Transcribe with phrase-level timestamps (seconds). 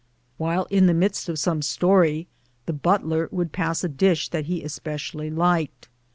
[0.37, 2.25] While in the midst of some story,
[2.65, 5.89] the butler would pass him a dish that he especially liked.